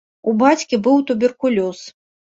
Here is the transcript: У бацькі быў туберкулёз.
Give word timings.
У 0.29 0.31
бацькі 0.43 0.79
быў 0.87 0.97
туберкулёз. 1.11 1.83